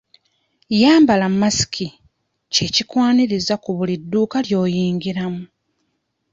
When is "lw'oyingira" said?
4.47-5.23